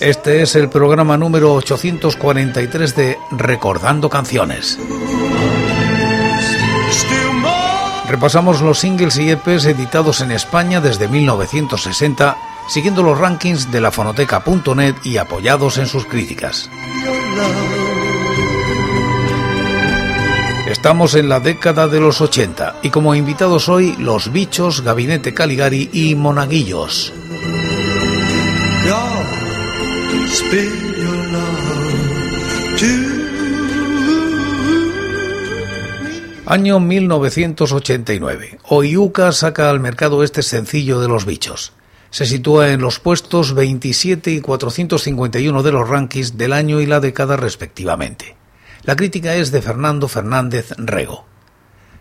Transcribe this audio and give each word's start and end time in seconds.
Este 0.00 0.42
es 0.42 0.56
el 0.56 0.68
programa 0.68 1.16
número 1.16 1.54
843 1.54 2.96
de 2.96 3.18
Recordando 3.32 4.08
Canciones. 4.08 4.78
Repasamos 8.08 8.60
los 8.60 8.78
singles 8.78 9.18
y 9.18 9.30
EPs 9.30 9.66
editados 9.66 10.20
en 10.20 10.32
España 10.32 10.80
desde 10.80 11.06
1960 11.06 12.36
siguiendo 12.70 13.02
los 13.02 13.18
rankings 13.18 13.70
de 13.72 13.80
la 13.80 13.90
fonoteca.net 13.90 14.94
y 15.02 15.16
apoyados 15.16 15.76
en 15.78 15.86
sus 15.86 16.06
críticas. 16.06 16.70
Estamos 20.68 21.16
en 21.16 21.28
la 21.28 21.40
década 21.40 21.88
de 21.88 21.98
los 21.98 22.20
80 22.20 22.76
y 22.82 22.90
como 22.90 23.16
invitados 23.16 23.68
hoy 23.68 23.96
Los 23.98 24.30
Bichos, 24.30 24.82
Gabinete 24.82 25.34
Caligari 25.34 25.90
y 25.92 26.14
Monaguillos. 26.14 27.12
Año 36.46 36.80
1989. 36.80 38.58
Oyuka 38.68 39.32
saca 39.32 39.70
al 39.70 39.80
mercado 39.80 40.22
este 40.22 40.42
sencillo 40.42 41.00
de 41.00 41.08
Los 41.08 41.24
Bichos 41.26 41.72
se 42.10 42.26
sitúa 42.26 42.70
en 42.70 42.80
los 42.80 42.98
puestos 42.98 43.54
27 43.54 44.32
y 44.32 44.40
451 44.40 45.62
de 45.62 45.72
los 45.72 45.88
rankings 45.88 46.36
del 46.36 46.52
año 46.52 46.80
y 46.80 46.86
la 46.86 46.98
década 46.98 47.36
respectivamente. 47.36 48.36
La 48.82 48.96
crítica 48.96 49.36
es 49.36 49.52
de 49.52 49.62
Fernando 49.62 50.08
Fernández 50.08 50.72
Rego. 50.76 51.24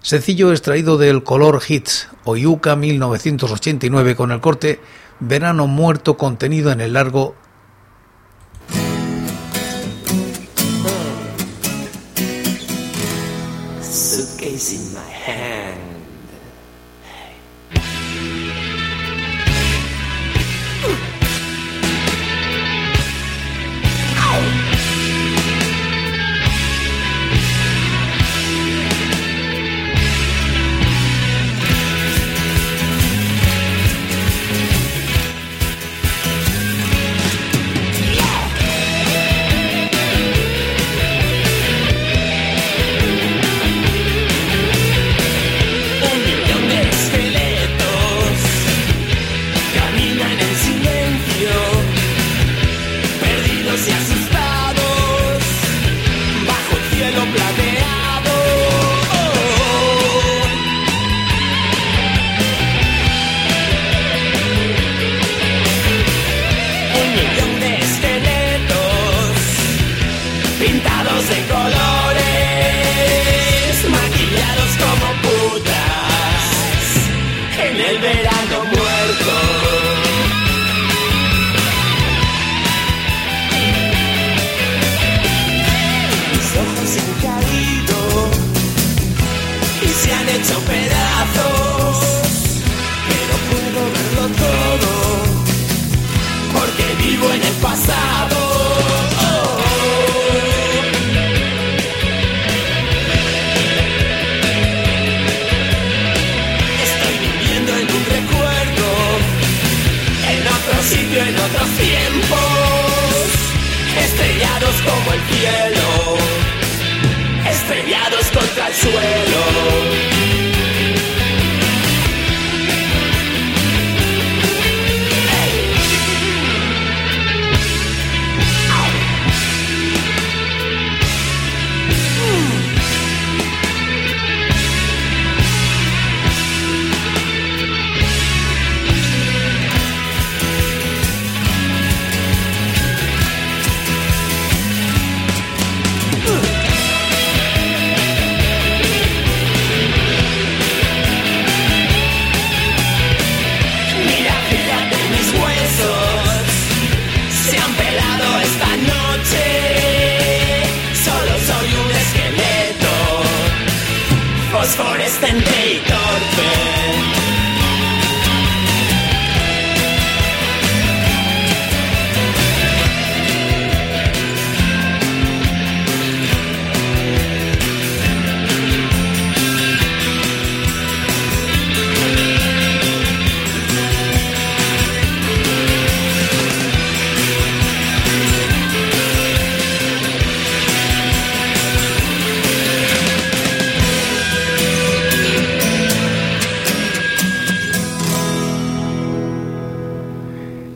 Sencillo 0.02 0.52
extraído 0.52 0.98
del 0.98 1.24
Color 1.24 1.62
Hits 1.68 2.10
Oyuka 2.24 2.76
1989 2.76 4.16
con 4.16 4.32
el 4.32 4.42
corte 4.42 4.80
Verano 5.20 5.68
Muerto 5.68 6.18
contenido 6.18 6.72
en 6.72 6.82
el 6.82 6.94
largo 6.94 7.36
is 14.60 14.74
in 14.74 14.94
my 14.94 15.19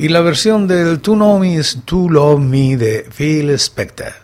y 0.03 0.09
la 0.09 0.19
versión 0.19 0.67
del 0.67 1.00
To 1.00 1.13
Know 1.13 1.39
Me 1.39 1.55
is 1.55 1.77
To 1.85 2.09
Love 2.09 2.41
Me 2.41 2.75
de 2.75 3.07
Phil 3.09 3.50
Spector. 3.51 4.22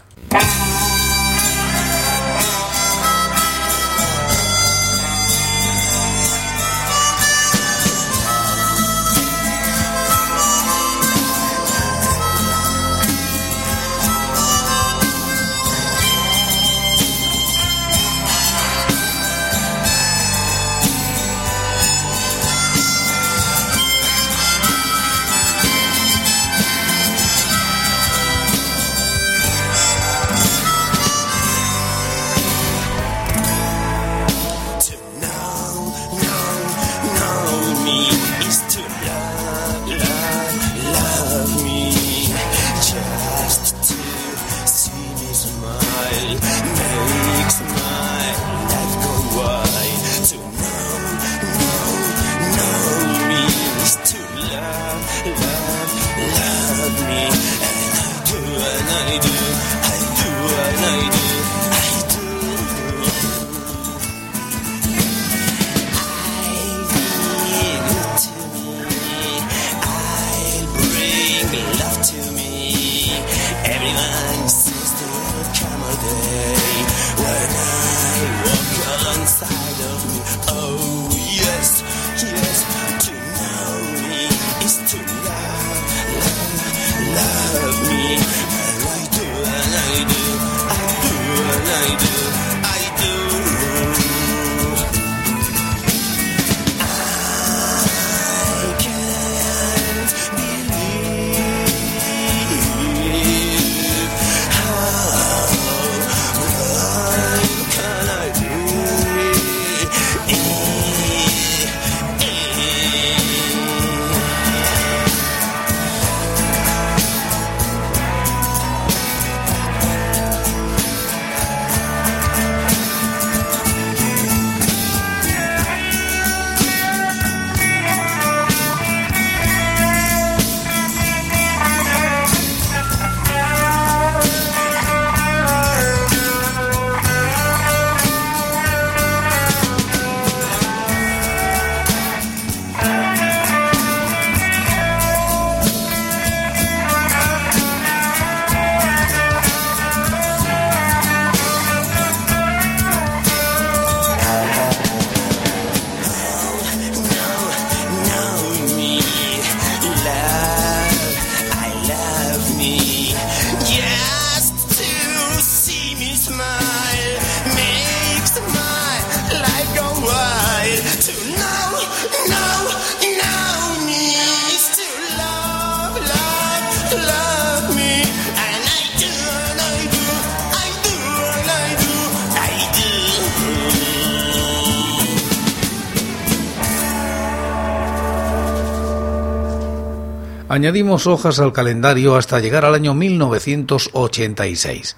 Añadimos 190.60 191.08
hojas 191.08 191.40
al 191.40 191.54
calendario 191.54 192.18
hasta 192.18 192.42
llegar 192.42 192.66
al 192.66 192.76
año 192.76 192.94
1986. 192.94 194.98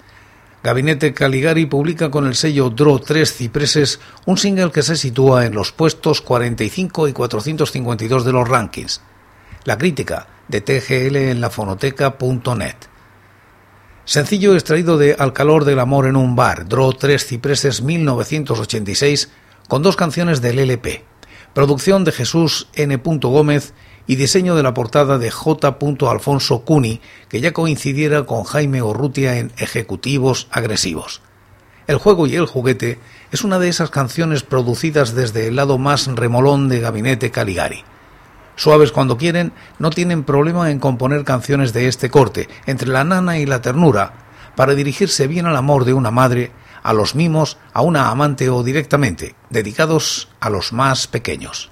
Gabinete 0.63 1.13
Caligari 1.13 1.68
publica 1.68 2.10
con 2.10 2.25
el 2.25 2.34
sello 2.34 2.72
Draw 2.72 2.98
3 2.98 3.31
Cipreses 3.31 4.00
un 4.25 4.40
single 4.40 4.72
que 4.72 4.81
se 4.81 4.96
sitúa 4.96 5.46
en 5.46 5.54
los 5.54 5.72
puestos 5.72 6.22
45 6.22 7.10
y 7.10 7.13
452 7.13 8.25
de 8.25 8.31
los 8.31 8.50
rankings. 8.50 9.02
La 9.63 9.78
crítica 9.78 10.25
de 10.48 10.62
TGL 10.62 11.16
en 11.18 11.42
la 11.42 11.52
fonoteca.net. 11.52 12.78
Sencillo 14.04 14.56
extraído 14.56 14.98
de 14.98 15.16
Al 15.19 15.31
calor 15.31 15.66
del 15.66 15.78
amor 15.78 16.08
en 16.08 16.16
un 16.16 16.36
bar, 16.36 16.68
Draw 16.68 16.94
3 16.94 17.24
Cipreses 17.24 17.84
1986, 17.84 19.30
con 19.68 19.84
dos 19.84 19.96
canciones 19.96 20.41
del 20.41 20.58
LP. 20.58 21.06
Producción 21.53 22.03
de 22.03 22.13
Jesús 22.13 22.68
N. 22.74 23.00
Gómez 23.03 23.75
y 24.08 24.15
diseño 24.15 24.55
de 24.55 24.63
la 24.63 24.74
portada 24.74 25.17
de 25.17 25.31
J. 25.31 25.77
Alfonso 26.10 26.62
Cuni, 26.62 27.01
que 27.29 27.41
ya 27.41 27.53
coincidiera 27.53 28.25
con 28.25 28.43
Jaime 28.43 28.81
Orrutia 28.81 29.38
en 29.38 29.51
Ejecutivos 29.58 30.48
Agresivos. 30.51 31.22
El 31.88 31.98
juego 31.98 32.27
y 32.27 32.36
el 32.36 32.46
juguete 32.46 33.00
es 33.31 33.43
una 33.43 33.60
de 33.60 33.70
esas 33.70 33.89
canciones 33.89 34.43
producidas 34.43 35.15
desde 35.15 35.48
el 35.48 35.55
lado 35.55 35.77
más 35.77 36.08
remolón 36.08 36.70
de 36.70 36.79
Gabinete 36.79 37.31
Caligari. 37.31 37.84
Suaves 38.55 38.91
cuando 38.91 39.17
quieren, 39.17 39.53
no 39.79 39.89
tienen 39.89 40.24
problema 40.24 40.72
en 40.72 40.79
componer 40.79 41.24
canciones 41.24 41.74
de 41.74 41.88
este 41.88 42.10
corte, 42.10 42.48
entre 42.65 42.89
la 42.89 43.03
nana 43.03 43.39
y 43.39 43.46
la 43.46 43.62
ternura, 43.62 44.13
para 44.55 44.75
dirigirse 44.75 45.27
bien 45.27 45.48
al 45.48 45.55
amor 45.55 45.86
de 45.86 45.93
una 45.93 46.12
madre, 46.12 46.51
a 46.84 46.93
los 46.93 47.15
mimos, 47.15 47.58
a 47.74 47.81
una 47.81 48.10
amante 48.10 48.50
o 48.50 48.63
directamente, 48.63 49.36
dedicados 49.50 50.29
a 50.39 50.50
los 50.50 50.74
más 50.74 51.08
pequeños. 51.08 51.72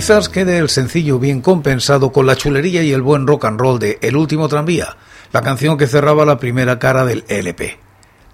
Quizás 0.00 0.30
quede 0.30 0.56
el 0.56 0.70
sencillo 0.70 1.18
bien 1.18 1.42
compensado 1.42 2.10
con 2.10 2.24
la 2.24 2.34
chulería 2.34 2.82
y 2.82 2.90
el 2.90 3.02
buen 3.02 3.26
rock 3.26 3.44
and 3.44 3.60
roll 3.60 3.78
de 3.78 3.98
El 4.00 4.16
último 4.16 4.48
tranvía, 4.48 4.96
la 5.30 5.42
canción 5.42 5.76
que 5.76 5.86
cerraba 5.86 6.24
la 6.24 6.38
primera 6.38 6.78
cara 6.78 7.04
del 7.04 7.26
LP. 7.28 7.78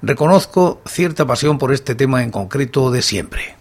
Reconozco 0.00 0.80
cierta 0.86 1.26
pasión 1.26 1.58
por 1.58 1.72
este 1.72 1.96
tema 1.96 2.22
en 2.22 2.30
concreto 2.30 2.92
de 2.92 3.02
siempre. 3.02 3.56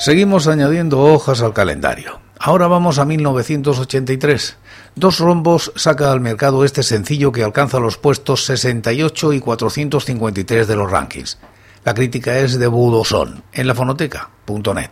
Seguimos 0.00 0.46
añadiendo 0.46 0.98
hojas 1.00 1.42
al 1.42 1.52
calendario. 1.52 2.20
Ahora 2.38 2.68
vamos 2.68 2.98
a 2.98 3.04
1983. 3.04 4.56
Dos 4.94 5.18
rombos 5.18 5.72
saca 5.76 6.10
al 6.10 6.22
mercado 6.22 6.64
este 6.64 6.82
sencillo 6.82 7.32
que 7.32 7.44
alcanza 7.44 7.80
los 7.80 7.98
puestos 7.98 8.46
68 8.46 9.34
y 9.34 9.40
453 9.40 10.66
de 10.66 10.74
los 10.74 10.90
rankings. 10.90 11.36
La 11.84 11.92
crítica 11.92 12.38
es 12.38 12.58
de 12.58 12.66
Budosón, 12.66 13.44
en 13.52 13.66
la 13.66 13.74
fonoteca.net. 13.74 14.90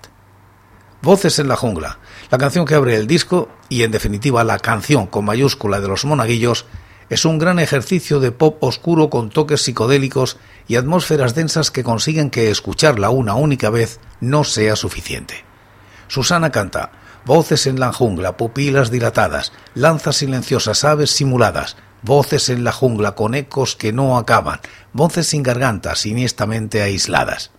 Voces 1.00 1.38
en 1.38 1.48
la 1.48 1.56
jungla, 1.56 2.00
la 2.30 2.36
canción 2.36 2.66
que 2.66 2.74
abre 2.74 2.94
el 2.94 3.06
disco 3.06 3.48
y 3.70 3.84
en 3.84 3.92
definitiva 3.92 4.44
la 4.44 4.58
canción 4.58 5.06
con 5.06 5.24
mayúscula 5.24 5.80
de 5.80 5.88
los 5.88 6.04
monaguillos 6.04 6.66
es 7.10 7.24
un 7.24 7.38
gran 7.38 7.58
ejercicio 7.58 8.20
de 8.20 8.32
pop 8.32 8.62
oscuro 8.62 9.10
con 9.10 9.30
toques 9.30 9.62
psicodélicos 9.62 10.36
y 10.66 10.76
atmósferas 10.76 11.34
densas 11.34 11.70
que 11.70 11.84
consiguen 11.84 12.30
que 12.30 12.50
escucharla 12.50 13.10
una 13.10 13.34
única 13.34 13.70
vez 13.70 14.00
no 14.20 14.44
sea 14.44 14.76
suficiente. 14.76 15.44
Susana 16.08 16.50
canta 16.50 16.92
Voces 17.24 17.66
en 17.66 17.78
la 17.78 17.92
jungla, 17.92 18.36
pupilas 18.36 18.90
dilatadas, 18.90 19.52
lanzas 19.74 20.16
silenciosas, 20.16 20.84
aves 20.84 21.10
simuladas, 21.10 21.76
voces 22.00 22.48
en 22.48 22.64
la 22.64 22.72
jungla 22.72 23.14
con 23.14 23.34
ecos 23.34 23.76
que 23.76 23.92
no 23.92 24.16
acaban, 24.16 24.60
voces 24.94 25.26
sin 25.26 25.42
garganta, 25.42 25.94
siniestamente 25.94 26.80
aisladas. 26.80 27.50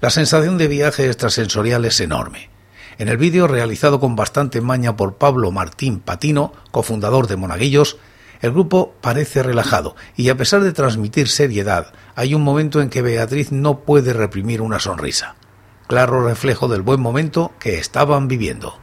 La 0.00 0.10
sensación 0.10 0.58
de 0.58 0.68
viaje 0.68 1.06
extrasensorial 1.06 1.84
es 1.84 2.00
enorme. 2.00 2.50
En 2.98 3.08
el 3.08 3.18
vídeo, 3.18 3.46
realizado 3.46 4.00
con 4.00 4.16
bastante 4.16 4.60
maña 4.60 4.96
por 4.96 5.14
Pablo 5.16 5.52
Martín 5.52 6.00
Patino, 6.00 6.52
cofundador 6.72 7.28
de 7.28 7.36
Monaguillos, 7.36 7.98
el 8.40 8.52
grupo 8.52 8.94
parece 9.00 9.42
relajado 9.42 9.96
y 10.16 10.28
a 10.28 10.36
pesar 10.36 10.62
de 10.62 10.72
transmitir 10.72 11.28
seriedad, 11.28 11.92
hay 12.14 12.34
un 12.34 12.42
momento 12.42 12.80
en 12.80 12.90
que 12.90 13.02
Beatriz 13.02 13.52
no 13.52 13.80
puede 13.80 14.12
reprimir 14.12 14.62
una 14.62 14.80
sonrisa. 14.80 15.36
claro 15.86 16.26
reflejo 16.26 16.68
del 16.68 16.82
buen 16.82 17.00
momento 17.00 17.52
que 17.58 17.78
estaban 17.78 18.28
viviendo. 18.28 18.78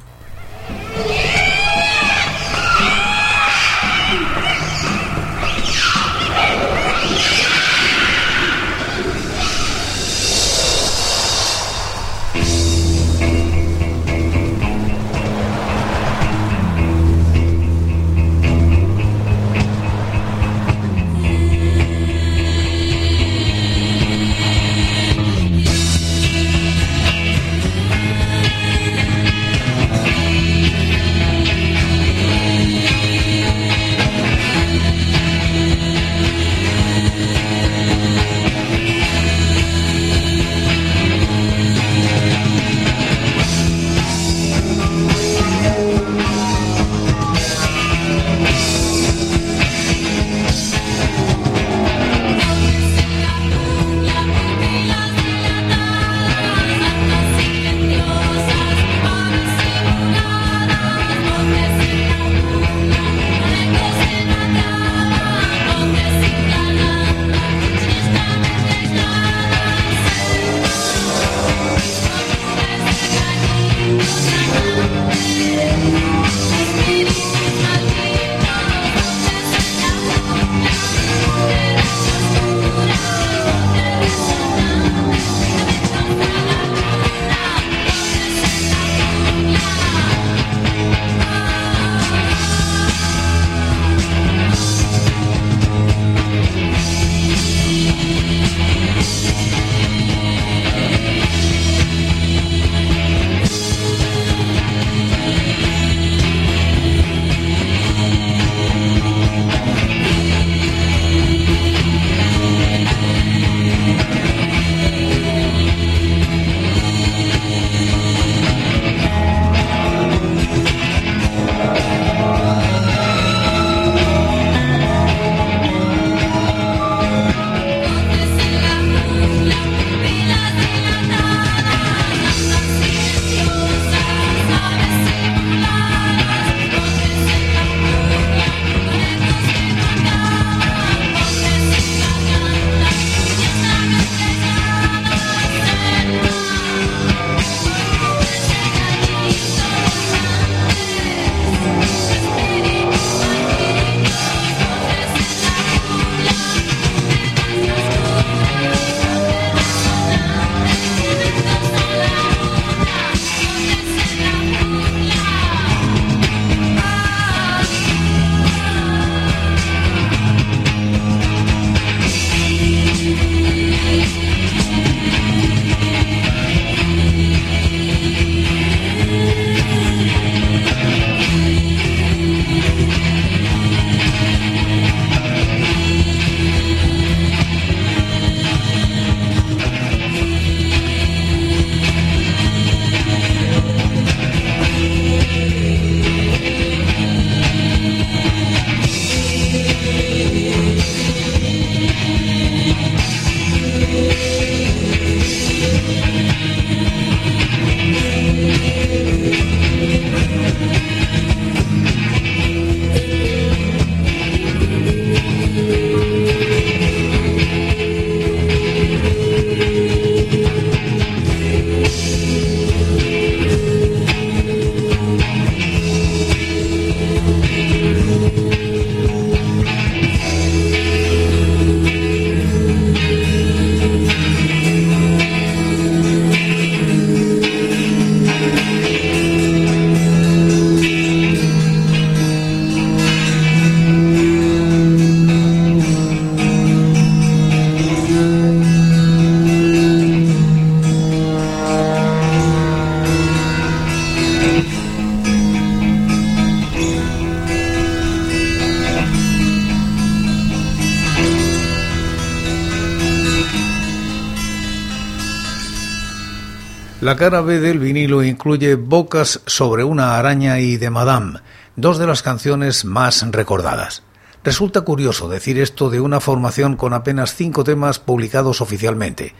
La 267.05 267.15
cara 267.15 267.41
B 267.41 267.59
del 267.59 267.77
vinilo 267.77 268.23
incluye 268.23 268.73
Bocas 268.73 269.39
sobre 269.45 269.83
una 269.83 270.17
araña 270.17 270.57
y 270.57 270.77
de 270.77 270.89
Madame, 270.89 271.39
dos 271.75 271.99
de 271.99 272.07
las 272.07 272.23
canciones 272.23 272.83
más 272.83 273.23
recordadas. 273.31 274.01
Resulta 274.43 274.81
curioso 274.81 275.29
decir 275.29 275.59
esto 275.59 275.91
de 275.91 275.99
una 275.99 276.19
formación 276.19 276.75
con 276.75 276.93
apenas 276.93 277.35
cinco 277.35 277.63
temas 277.63 277.99
publicados 277.99 278.59
oficialmente, 278.59 279.35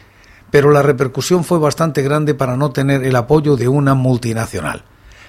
pero 0.51 0.69
la 0.69 0.84
repercusión 0.84 1.43
fue 1.43 1.58
bastante 1.58 2.04
grande 2.04 2.36
para 2.36 2.56
no 2.56 2.69
tener 2.69 3.04
el 3.04 3.15
apoyo 3.15 3.56
de 3.58 3.67
una 3.67 3.95
multinacional. 3.95 4.84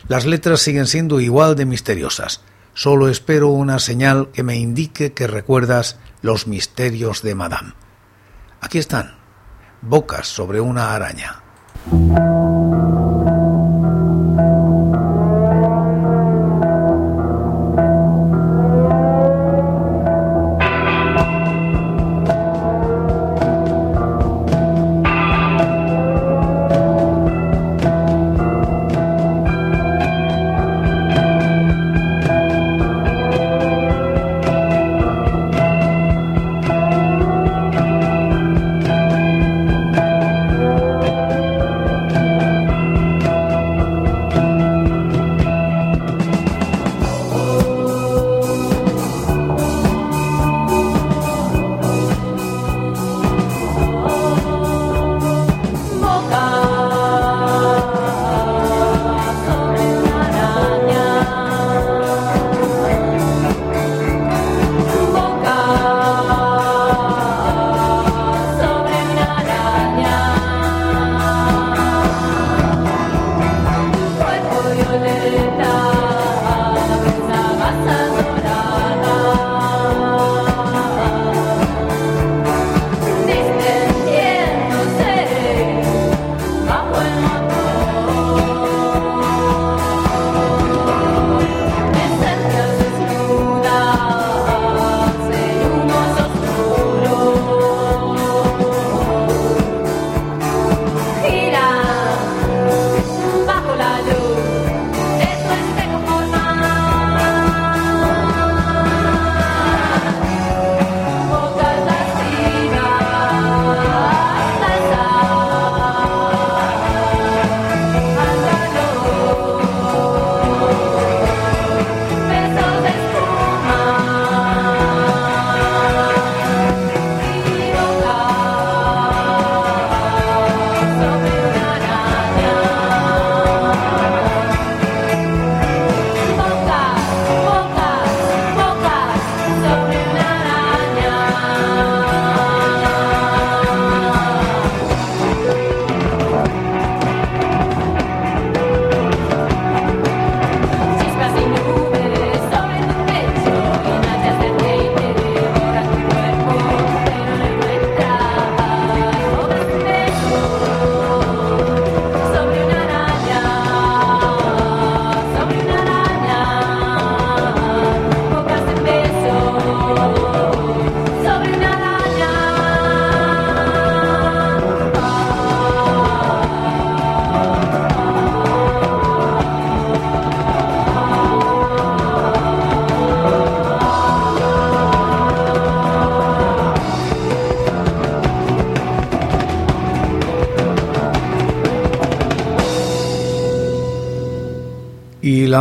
Las 0.06 0.26
letras 0.26 0.60
siguen 0.60 0.86
siendo 0.86 1.20
igual 1.20 1.56
de 1.56 1.64
misteriosas. 1.64 2.42
Solo 2.74 3.08
espero 3.08 3.48
una 3.48 3.78
señal 3.78 4.28
que 4.34 4.42
me 4.42 4.56
indique 4.56 5.14
que 5.14 5.26
recuerdas 5.26 5.98
los 6.20 6.46
misterios 6.46 7.22
de 7.22 7.34
Madame. 7.34 7.72
Aquí 8.60 8.76
están, 8.76 9.14
bocas 9.80 10.28
sobre 10.28 10.60
una 10.60 10.94
araña. 10.94 11.45
Thank 11.88 12.18
you. 12.18 13.15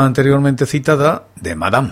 Anteriormente 0.04 0.66
citada 0.66 1.28
de 1.40 1.56
Madame. 1.56 1.92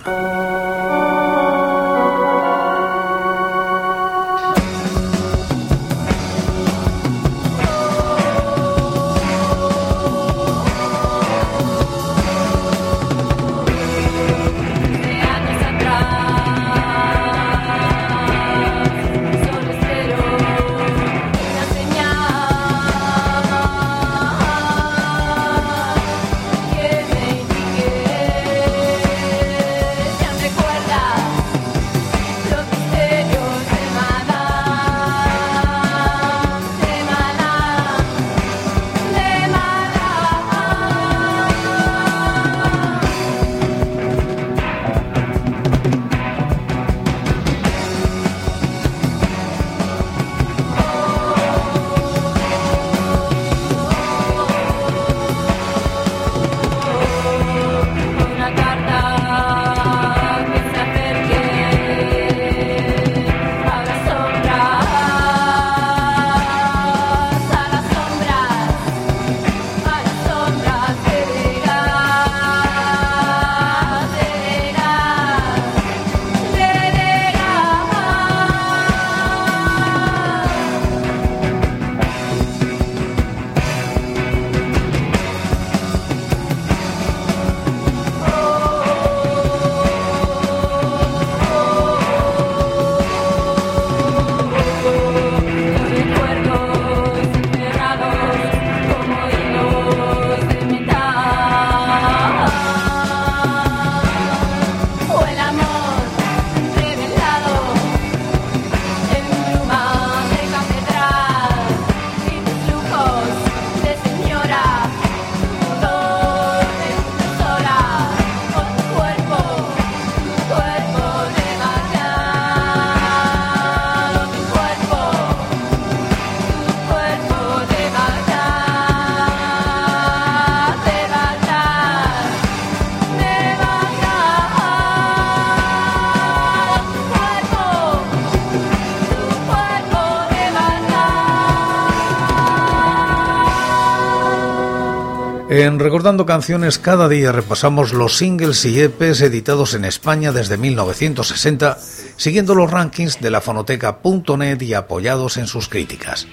Recordando 145.80 146.26
Canciones 146.26 146.80
cada 146.80 147.08
día 147.10 147.32
repasamos 147.32 147.94
los 147.94 148.18
singles 148.18 148.66
y 148.66 148.82
EPs 148.82 149.22
editados 149.22 149.74
en 149.74 149.86
España 149.86 150.32
desde 150.32 150.58
1960, 150.58 151.78
siguiendo 152.18 152.56
los 152.56 152.72
rankings 152.72 153.20
de 153.22 153.32
la 153.32 153.42
fonoteca.net 153.42 154.62
y 154.62 154.74
apoyados 154.74 155.38
en 155.38 155.48
sus 155.48 155.70
críticas. 155.70 156.28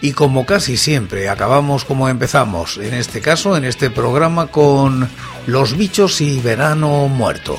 Y 0.00 0.12
como 0.12 0.46
casi 0.46 0.76
siempre, 0.76 1.28
acabamos 1.28 1.84
como 1.84 2.08
empezamos, 2.08 2.78
en 2.78 2.94
este 2.94 3.20
caso, 3.20 3.56
en 3.56 3.64
este 3.64 3.90
programa, 3.90 4.48
con 4.48 5.08
Los 5.46 5.76
bichos 5.76 6.20
y 6.20 6.40
Verano 6.40 7.08
Muerto. 7.08 7.58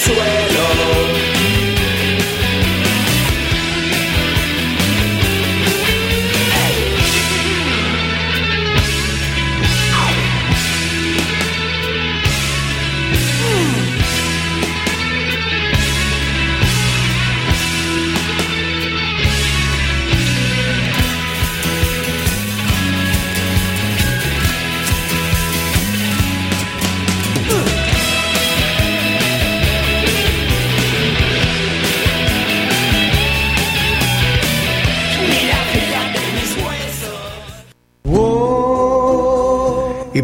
Sweat. 0.00 0.49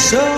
So 0.00 0.29